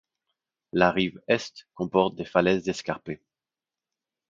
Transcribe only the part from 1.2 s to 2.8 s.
Est comporte des falaises